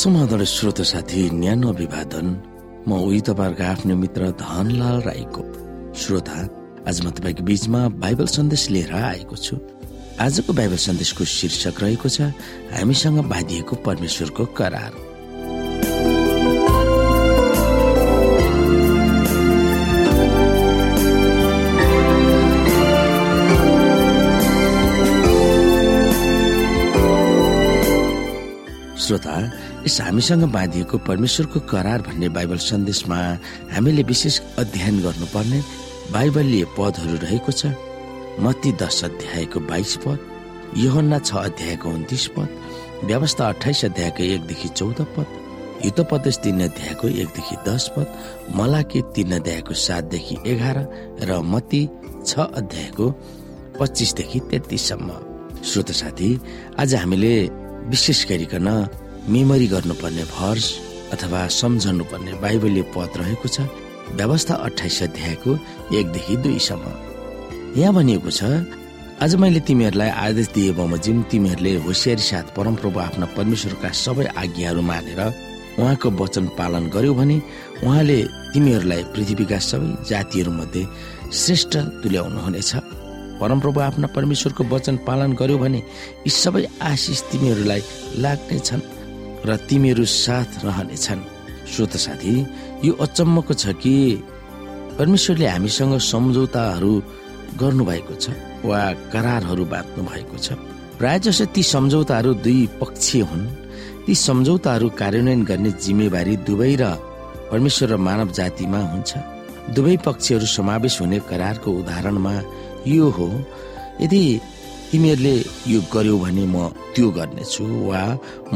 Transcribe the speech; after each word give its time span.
समाधान 0.00 0.44
श्रोत 0.48 0.80
साथी 0.80 1.28
न्यानो 1.30 1.68
अभिवादन। 1.68 2.26
म 2.88 2.90
उही 3.04 3.20
तपाईँहरूको 3.20 3.64
आफ्नो 3.68 3.94
मित्र 4.00 4.30
धनलाल 4.40 5.00
राईको 5.04 5.42
श्रोता। 5.92 6.36
आज 6.88 6.96
म 7.04 7.10
तपाईँको 7.12 7.44
बीचमा 7.44 7.80
बाइबल 8.00 8.26
सन्देश 8.32 8.64
लिएर 8.72 8.92
आएको 8.96 9.36
छु। 9.36 9.60
आजको 10.16 10.52
बाइबल 10.56 10.80
सन्देशको 10.88 11.24
शीर्षक 11.36 11.84
रहेको 11.84 12.08
छ 12.08 12.32
हामीसँग 12.72 13.18
बाँधिएको 13.28 13.76
परमेश्वरको 13.84 14.44
करार। 14.56 14.92
श्रोता 28.96 29.36
यस 29.80 30.00
हामीसँग 30.00 30.44
बाँधिएको 30.52 30.98
परमेश्वरको 31.08 31.60
करार 31.64 32.02
भन्ने 32.04 32.28
बाइबल 32.28 32.58
सन्देशमा 32.60 33.16
हामीले 33.72 34.02
विशेष 34.04 34.40
अध्ययन 34.60 35.00
गर्नुपर्ने 35.02 35.60
बाइबलीय 36.12 36.64
पदहरू 36.76 37.16
रहेको 37.24 37.52
छ। 37.52 37.72
मती 38.44 38.72
दश 38.76 39.04
अध्यायको 39.04 39.60
बाइस 39.64 39.96
पद 40.04 40.18
योहन्ना 40.76 41.18
छ 41.18 41.32
अध्यायको 41.48 41.88
उन्तिस 41.88 42.26
पद 42.36 42.48
व्यवस्था 43.08 43.48
अठाइस 43.48 43.84
अध्यायको 43.84 44.22
एकदेखि 44.22 44.68
चौध 44.68 45.00
पद 45.16 45.26
युतोपदेश 45.84 46.36
तीन 46.44 46.60
अध्यायको 46.68 47.08
एकदेखि 47.08 47.56
दस 47.64 47.90
पद 47.96 48.06
मलाकी 48.56 49.00
तीन 49.16 49.32
अध्यायको 49.40 49.74
सातदेखि 49.80 50.36
एघार 50.46 50.78
र 51.24 51.40
मती 51.40 51.82
छ 52.26 52.38
अध्यायको 52.38 53.10
पच्चिसदेखि 53.80 54.40
तेत्तिससम्म। 54.50 55.08
श्रोत 55.64 55.90
साथी 56.00 56.30
आज 56.78 56.94
हामीले 56.94 57.32
विशेष 57.88 58.26
गरिकन 58.28 58.68
मेमोरी 59.30 59.66
गर्नुपर्ने 59.66 60.24
भर्स 60.26 60.66
अथवा 61.14 61.46
सम्झनु 61.54 62.04
पर्ने 62.10 62.32
बाइबलीय 62.42 62.82
पद 62.94 63.12
रहेको 63.16 63.48
छ। 63.48 63.60
व्यवस्था 64.18 64.54
अठाइस 64.66 65.02
अध्यायको 65.02 65.50
एकदेखि 65.98 66.36
दुईसम्म 66.42 66.84
यहाँ 67.78 67.94
भनिएको 67.94 68.30
छ 68.30 68.42
आज 69.22 69.34
मैले 69.42 69.60
तिमीहरूलाई 69.68 70.10
आदेश 70.26 70.48
दिए 70.54 70.72
बमोजिम 70.74 71.22
तिमीहरूले 71.30 71.74
होसियारी 71.86 72.22
साथ 72.22 72.46
परमप्रभु 72.58 72.98
आफ्ना 73.06 73.26
परमेश्वरका 73.38 73.90
सबै 74.02 74.26
आज्ञाहरू 74.42 74.82
मानेर 74.90 75.20
उहाँको 75.78 76.10
वचन 76.18 76.46
पालन 76.58 76.90
गर्यो 76.90 77.14
भने 77.14 77.36
उहाँले 77.86 78.18
तिमीहरूलाई 78.52 79.02
पृथ्वीका 79.14 79.58
सबै 79.70 79.88
जातिहरू 80.10 80.52
मध्ये 80.52 80.86
श्रेष्ठ 81.40 81.76
तुल्याउनुहुनेछ 82.02 82.72
परमप्रभु 83.40 83.80
आफ्ना 83.80 84.06
परमेश्वरको 84.16 84.64
वचन 84.74 84.96
पालन 85.06 85.32
गर्यो 85.40 85.58
भने 85.58 85.78
यी 85.78 86.30
सबै 86.44 86.64
आशिष 86.90 87.20
तिमीहरूलाई 87.30 87.82
लाग्नेछन्। 88.24 88.98
र 89.46 89.56
तिमीहरू 89.68 90.04
साथ 90.04 90.50
रहनेछन्। 90.64 91.20
श्रोत 91.72 91.94
साथी 91.96 92.34
यो 92.84 92.92
अचम्मको 93.04 93.54
छ 93.54 93.72
कि 93.82 93.94
परमेश्वरले 94.98 95.46
हामीसँग 95.46 95.94
सम्झौताहरू 96.12 96.92
गर्नुभएको 97.60 98.14
छ 98.14 98.36
वा 98.64 98.80
करारहरू 99.12 99.64
बाँध्नु 99.64 100.02
भएको 100.04 100.36
छ? 100.36 100.48
प्राय 100.98 101.18
जसो 101.24 101.44
ती 101.54 101.62
सम्झौताहरू 101.64 102.30
दुई 102.44 102.60
पक्षीय 102.80 103.22
हुन् 103.22 103.46
ती 104.04 104.14
सम्झौताहरू 104.14 104.88
कार्यान्वयन 105.00 105.42
गर्ने 105.44 105.70
जिम्मेवारी 105.80 106.34
दुवै 106.48 106.74
र 106.80 106.84
परमेश्वर 107.50 107.88
र 107.90 107.96
मानव 107.96 108.28
जातिमा 108.36 108.80
हुन्छ। 108.92 109.10
दुवै 109.74 109.96
पक्षहरू 110.06 110.46
समावेश 110.46 111.00
हुने 111.00 111.18
करारको 111.30 111.68
उदाहरणमा 111.80 112.34
यो 112.86 113.08
हो। 113.16 113.28
यदि 114.00 114.22
तिमीहरूले 114.90 115.34
यो 115.72 115.80
गर्यौ 115.94 116.16
भने 116.18 116.44
म 116.54 116.56
त्यो 116.94 117.08
गर्नेछु 117.18 117.64
वा 117.88 118.00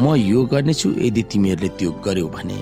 म 0.02 0.04
यो 0.18 0.40
गर्नेछु 0.52 0.88
यदि 1.06 1.22
तिमीहरूले 1.30 1.68
त्यो 1.78 1.90
गर्यौ 2.06 2.28
भने 2.36 2.58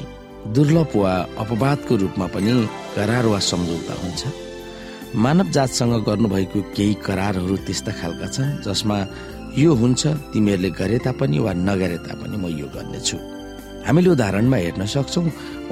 दुर्लभ 0.55 0.93
वा 1.03 1.13
अपवादको 1.43 1.93
रूपमा 2.03 2.27
पनि 2.35 2.53
करार 2.97 3.27
वा 3.33 3.39
सम्झौता 3.51 3.95
हुन्छ। 4.03 4.23
मानव 5.25 5.49
जातसँग 5.57 5.95
गर्नुभएको 6.09 6.61
केही 6.77 6.95
करारहरू 7.07 7.57
त्यस्ता 7.67 7.93
खालका 8.01 8.27
छन् 8.35 8.61
जसमा 8.67 8.97
यो 9.63 9.71
हुन्छ 9.81 10.03
तिमीहरूले 10.33 10.71
गरे 10.81 10.99
तापनि 11.07 11.39
वा 11.45 11.53
नगरे 11.69 11.99
तापनि 12.07 12.37
म 12.43 12.45
यो 12.61 12.67
गर्नेछु। 12.77 13.17
हामीले 13.87 14.09
उदाहरणमा 14.15 14.57
हेर्न 14.65 14.83
सक्छौ 14.95 15.21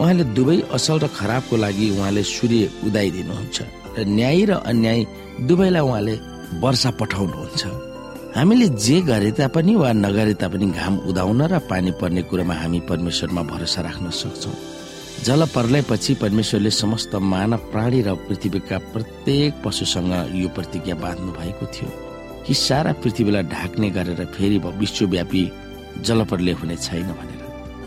उहाँले 0.01 0.25
दुवै 0.37 0.59
असल 0.77 0.99
र 1.05 1.07
खराबको 1.19 1.55
लागि 1.65 1.87
उहाँले 1.97 2.23
सूर्य 2.35 2.63
उदाइदिनुहुन्छ 2.87 3.59
र 3.97 3.99
न्याय 4.17 4.41
र 4.49 4.53
अन्याय 4.71 5.01
दुवैलाई 5.49 5.85
उहाँले 5.89 6.15
वर्षा 6.63 6.91
पठाउनुहुन्छ। 7.01 7.90
हामीले 8.31 8.67
जे 8.79 9.01
गरे 9.03 9.31
तापनि 9.35 9.75
वा 9.75 9.91
नगरे 9.93 10.35
तापनि 10.39 10.67
घाम 10.71 10.95
उदाउन 11.11 11.43
र 11.51 11.59
पानी 11.67 11.91
पर्ने 11.99 12.23
कुरामा 12.31 12.55
हामी 12.55 12.81
परमेश्वरमा 12.87 13.43
भरोसा 13.43 13.81
राख्न 13.83 14.11
सक्छौ। 14.11 14.53
जल 15.27 15.43
पछि 15.91 16.15
परमेश्वरले 16.23 16.71
समस्त 16.71 17.15
मानव 17.33 17.63
प्राणी 17.73 18.01
र 18.03 18.15
पृथ्वीका 18.29 18.79
प्रत्येक 18.95 19.53
पशुसँग 19.65 20.13
यो 20.33 20.49
प्रतिज्ञा 20.57 20.95
बाँध्नु 21.03 21.33
भएको 21.33 21.67
थियो 21.75 21.91
कि 22.47 22.55
सारा 22.57 22.93
पृथ्वीलाई 23.03 23.43
ढाक्ने 23.51 23.91
गरेर 23.91 24.25
फेरि 24.35 24.59
विश्वव्यापी 24.79 25.43
जलप्रलय 26.07 26.53
हुने 26.63 26.77
छैन 26.87 27.09
भनेर। 27.19 27.43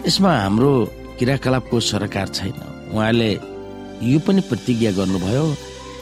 यसमा 0.07 0.31
हाम्रो 0.37 0.71
क्रियाकलापको 1.19 1.79
सरकार 1.79 2.27
छैन। 2.27 2.57
उहाँले 2.91 3.31
यो 4.03 4.19
पनि 4.27 4.41
प्रतिज्ञा 4.51 4.91
गर्नुभयो 4.99 5.45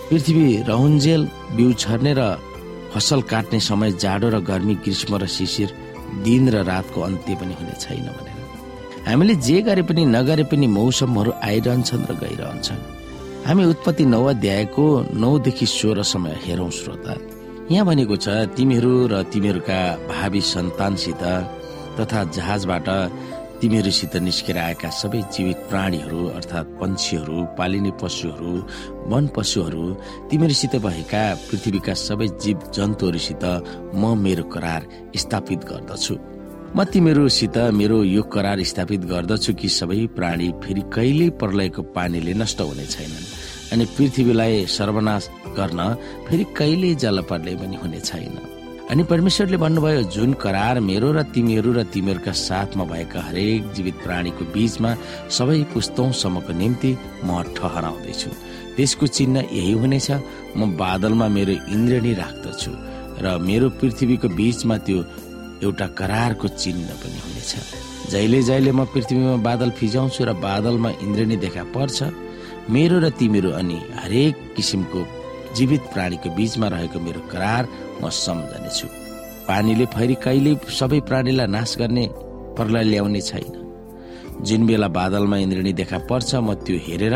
पृथ्वी 0.09 0.46
रहन्जेल 0.68 1.22
बिउ 1.56 1.73
छर्ने 1.78 2.13
र 2.18 2.22
फसल 2.94 3.22
काट्ने 3.22 3.59
समय 3.59 3.91
जाडो 4.03 4.29
र 4.29 4.40
गर्मी 4.40 4.75
ग्रीष्म 4.84 5.18
र 5.18 5.25
शिशिर 5.28 5.69
दिन 6.24 6.50
र 6.50 6.63
रातको 6.63 7.02
अन्त्य 7.02 7.35
पनि 7.35 7.53
हुने 7.59 7.75
छैन 7.79 8.07
भनेर। 8.18 8.40
हामीले 9.07 9.35
जे 9.35 9.62
गरे 9.62 9.81
पनि 9.81 10.06
नगरे 10.06 10.44
पनि 10.52 10.68
मौसमहरू 10.68 11.31
आइरहन्छन् 11.44 12.07
र 12.09 12.13
गइरहन्छन्। 12.24 12.81
हामी 13.47 13.63
उत्पत्ति 13.66 14.06
नौ 14.06 14.24
अध्यायको 14.25 14.85
नौदेखि 15.16 15.66
समय 15.66 16.35
हेरौँ 16.46 16.69
श्रोता। 16.69 17.13
यहाँ 17.72 17.85
भनेको 17.85 18.16
छ 18.16 18.28
तिमीहरू 18.56 18.94
र 19.08 19.23
तिमीहरूका 19.31 19.79
भावी 20.12 20.41
सन्तानसित 20.44 21.23
तथा 21.97 22.23
जहाजबाट 22.35 22.88
तिमीहरूसित 23.61 24.16
निस्केर 24.25 24.57
आएका 24.57 24.89
सबै 24.89 25.22
जीवित 25.33 25.59
प्राणीहरू 25.69 26.19
अर्थात् 26.27 26.73
पन्छीहरू 26.79 27.38
पालिने 27.57 27.91
पशुहरू 28.01 28.53
वन 29.11 29.27
पशुहरू 29.35 29.83
तिमीहरूसित 30.29 30.75
भएका 30.85 31.23
पृथ्वीका 31.47 31.94
सबै 31.94 32.27
जीव 32.41 32.57
जन्तुहरूसित 32.75 33.44
म 33.94 34.17
मेरो 34.17 34.44
करार 34.53 34.88
स्थापित 35.16 35.59
गर्दछु। 35.72 36.16
म 36.75 36.83
तिमीहरूसित 36.83 37.57
मेरो 37.77 38.03
यो 38.03 38.23
करार 38.33 38.63
स्थापित 38.63 39.01
गर्दछु 39.05 39.53
कि 39.53 39.69
सबै 39.69 40.05
प्राणी 40.17 40.49
फेरि 40.63 40.83
कहिले 40.95 41.29
प्रलयको 41.41 41.81
पानीले 41.95 42.33
नष्ट 42.41 42.61
हुने 42.61 42.85
छैनन् 42.85 43.29
अनि 43.73 43.85
पृथ्वीलाई 43.95 44.66
सर्वनाश 44.78 45.29
गर्न 45.59 45.81
फेरि 46.28 46.45
कहिले 46.57 46.95
जल 46.95 47.22
प्रलय 47.29 47.55
पनि 47.61 47.75
हुने 47.83 47.99
छैन। 47.99 48.60
अनि 48.90 49.03
परमेश्वरले 49.03 49.58
भन्नुभयो 49.58 50.02
जुन 50.16 50.34
करार 50.44 50.80
मेरो 50.80 51.12
र 51.12 51.24
तिमीहरू 51.34 51.72
र 51.74 51.84
तिमीहरूका 51.94 52.31
साथमा 52.31 52.84
भएका 52.92 53.19
हरेक 53.28 53.72
जीवित 53.74 53.96
प्राणीको 54.03 54.44
बीचमा 54.56 54.92
सबै 55.38 55.59
पुस्तौसम्मको 55.74 56.52
निम्ति 56.53 56.91
म 57.24 57.30
ठहराउँदैछु। 57.56 58.30
त्यसको 58.75 59.06
चिन्ह 59.08 59.38
यही 59.52 59.72
हुनेछ 59.81 60.09
म 60.58 60.59
बादलमा 60.75 61.28
मेरो 61.38 61.53
इन्द्रणी 61.75 62.14
राख्दछु 62.14 62.72
र 63.24 63.38
मेरो 63.47 63.68
पृथ्वीको 63.80 64.28
बीचमा 64.40 64.78
त्यो 64.86 65.00
एउटा 65.64 65.88
करारको 66.00 66.47
चिन्ह 66.47 66.90
पनि 67.02 67.20
हुनेछ। 67.26 67.52
जहिले 68.11 68.41
जहिले 68.44 68.72
म 68.72 68.85
पृथ्वीमा 68.91 69.35
बादल 69.47 69.70
फिजाउँछु 69.79 70.22
र 70.28 70.34
बादलमा 70.47 70.90
इन्द्रणी 71.05 71.35
देखा 71.46 71.64
पर्छ 71.76 71.97
मेरो 72.73 73.00
र 73.00 73.09
तिमीहरू 73.20 73.50
अनि 73.61 73.78
हरेक 74.02 74.35
किसिमको 74.55 75.00
जीवित 75.56 75.82
प्राणीको 75.94 76.30
बीचमा 76.36 76.68
रहेको 76.68 77.00
मेरो 77.00 77.22
करार 77.32 77.64
म 78.02 78.09
सम्झनेछु। 78.09 78.88
पानीले 79.48 79.86
फेरि 79.94 80.16
कहिले 80.24 80.52
सबै 80.70 81.00
प्राणीलाई 81.09 81.48
नाश 81.48 81.76
गर्ने 81.80 82.06
प्रलय 82.58 82.84
ल्याउने 82.84 83.22
छैन। 83.22 83.53
जुन 84.46 84.66
बेला 84.68 84.88
बादलमा 84.88 85.38
इन्द्रिणी 85.38 85.74
देखा 85.74 85.98
पर्छ 86.09 86.36
म 86.36 86.53
त्यो 86.66 86.78
हेरेर 86.88 87.16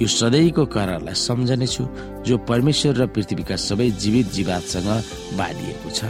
यो 0.00 0.06
सधैँको 0.06 0.64
करारलाई 0.74 1.14
सम्झनेछु 1.18 1.84
जो 2.26 2.34
परमेश्वर 2.48 2.94
र 2.94 3.06
पृथ्वीका 3.14 3.56
सबै 3.58 3.90
जीवित 3.98 4.26
जीवातसँग 4.32 4.88
बाँधिएको 5.38 5.90
छ। 5.90 6.00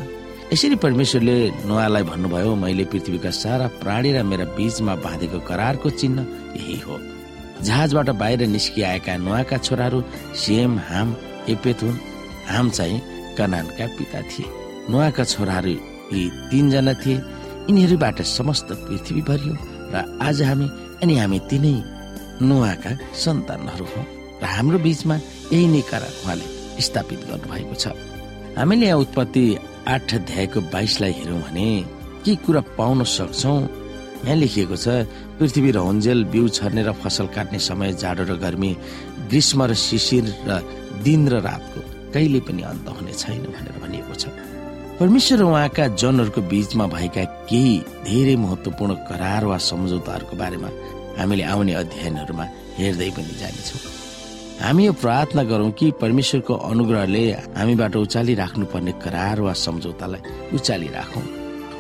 यसरी 0.53 0.77
परमेश्वरले 0.81 1.37
नुहालाई 1.69 2.03
भन्नुभयो 2.03 2.55
मैले 2.55 2.85
पृथ्वीका 2.93 3.31
सारा 3.33 3.67
प्राणी 3.81 4.13
र 4.13 4.23
मेरा 4.25 4.45
बीचमा 4.57 4.95
बाँधेको 5.05 5.39
करारको 5.49 5.89
चिन्ह 5.91 6.21
यही 6.57 6.79
हो। 6.81 6.97
जहाजबाट 7.65 8.09
बाहिर 8.21 8.47
निस्किआएका 8.47 9.17
नुहाका 9.17 9.57
छोराहरू 9.67 9.99
सेम 10.37 10.79
हाम 10.89 11.09
एपेथुन 11.53 11.95
हाम 12.49 12.71
चाहिँ 12.71 13.03
कनानका 13.39 13.87
पिता 13.97 14.21
थिए। 14.31 14.47
नुहाका 14.91 15.25
छोराहरू 15.25 15.75
यी 16.13 16.23
तीनजना 16.51 16.93
थिए। 17.03 17.17
यिनीहरूबाट 17.69 18.23
समस्त 18.37 18.69
पृथ्वी 18.85 19.23
भरियो 19.29 19.55
र 19.93 19.97
आज 20.23 20.43
हामी 20.43 20.67
अनि 21.03 21.15
हामी 21.19 21.39
तिनै 21.51 21.75
नुहाका 22.43 22.93
सन्तानहरू 23.23 23.87
हौ 23.93 24.03
र 24.43 24.45
हाम्रो 24.55 24.79
बीचमा 24.87 25.17
यही 25.53 25.67
नै 25.73 25.81
कारण 25.91 26.13
उहाँले 26.23 26.47
स्थापित 26.87 27.21
गर्नु 27.29 27.47
भएको 27.53 27.75
छ। 27.75 27.93
हामीले 28.57 28.87
यहाँ 28.87 28.99
उत्पत्ति 29.05 29.45
आठ 29.89 30.15
अध्यायको 30.15 30.61
बाइसलाई 30.73 31.13
हेरौँ 31.19 31.41
भने 31.45 31.69
के 32.25 32.35
कुरा 32.45 32.61
पाउन 32.79 33.05
सक्छौ? 33.05 33.55
यहाँ 34.25 34.37
लेखिएको 34.37 34.77
छ 34.77 34.89
पृथ्वी 35.39 35.71
र 35.71 35.79
हुन्जेल 35.79 36.25
बिउ 36.33 36.49
छर्ने 36.57 36.83
र 36.83 36.93
फसल 37.03 37.27
काट्ने 37.37 37.59
समय 37.69 37.93
जाडो 38.03 38.25
र 38.31 38.35
गर्मी 38.43 38.71
ग्रीष्म 39.31 39.63
र 39.71 39.75
शिशिर 39.79 40.25
र 40.49 40.53
दिन 41.05 41.29
र 41.29 41.41
रातको 41.41 41.81
कहिले 42.15 42.41
पनि 42.41 42.63
अन्त 42.63 42.89
हुने 42.89 43.13
छैन 43.13 43.43
भनेर 43.55 43.77
भनिएको 43.83 44.15
छ। 44.15 44.25
परमेश्वर 44.99 45.43
उहाँका 45.43 45.87
जनहरूको 46.03 46.41
बीचमा 46.51 46.87
भएका 46.87 47.25
केही 47.49 47.77
धेरै 48.05 48.37
महत्वपूर्ण 48.37 48.95
करार 49.09 49.45
वा 49.45 49.59
सम्झौताहरूको 49.71 50.37
बारेमा 50.37 50.69
हामीले 51.19 51.45
आउने 51.53 51.73
अध्ययनहरूमा 51.83 52.45
हेर्दै 52.79 53.11
पनि 53.17 53.35
जानेछौँ। 53.41 53.81
हामी 54.59 54.87
यो 54.87 54.93
प्रार्थना 54.93 55.43
गरौँ 55.51 55.71
कि 55.79 55.91
परमेश्वरको 56.03 56.55
अनुग्रहले 56.71 57.25
हामीबाट 57.59 57.97
उचाली 57.97 58.35
राख्नुपर्ने 58.35 58.93
करार 59.05 59.41
वा 59.41 59.53
सम्झौतालाई 59.65 60.23
उचाली 60.57 60.89
राखौँ 60.99 61.27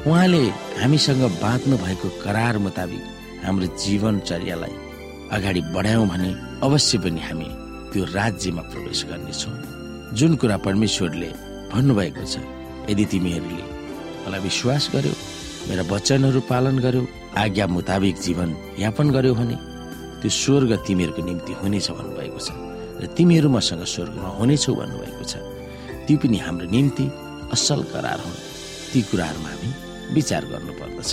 उहाँले 0.07 0.43
हामीसँग 0.81 1.23
बाँच्नु 1.43 1.77
भएको 1.77 2.09
करार 2.23 2.59
मुताबिक 2.67 3.03
हाम्रो 3.45 3.67
जीवनचर्यालाई 3.83 4.75
अगाडि 5.37 5.61
बढायौँ 5.75 6.07
भने 6.09 6.31
अवश्य 6.63 6.99
पनि 6.99 7.21
हामी 7.21 7.49
त्यो 7.93 8.05
राज्यमा 8.19 8.63
प्रवेश 8.71 9.01
गर्नेछौँ। 9.11 9.55
जुन 10.19 10.33
कुरा 10.41 10.57
परमेश्वरले 10.67 11.31
भन्नुभएको 11.73 12.25
छ 12.33 12.37
यदि 12.91 13.05
तिमीहरूले 13.13 13.65
मलाई 14.25 14.41
विश्वास 14.49 14.85
गर्यो 14.95 15.15
मेरा 15.69 15.83
वचनहरू 15.93 16.41
पालन 16.49 16.77
गर्यो 16.85 17.03
आज्ञा 17.37 17.67
मुताबिक 17.77 18.17
जीवन 18.27 18.51
यापन 18.81 19.07
गर्यो 19.17 19.35
भने 19.41 19.57
त्यो 20.21 20.31
स्वर्ग 20.43 20.73
तिमीहरूको 20.87 21.23
निम्ति 21.29 21.53
हुनेछ 21.61 21.87
भन्नुभएको 21.99 22.41
छ 22.47 22.51
र 23.01 23.07
तिमीहरू 23.17 23.49
मसँग 23.57 23.85
स्वर्गमा 23.95 24.29
हुनेछौ 24.39 24.73
भन्नुभएको 24.75 25.25
छ। 25.31 25.35
ती 26.07 26.17
पनि 26.17 26.39
हाम्रो 26.45 26.67
निम्ति 26.73 27.05
असल 27.55 27.81
करार 27.93 28.21
हुन्। 28.25 28.39
ती 28.91 28.99
कुराहरूमा 29.09 29.51
हामी 29.53 29.71
विचार 30.15 30.43
गर्नुपर्दछ। 30.53 31.13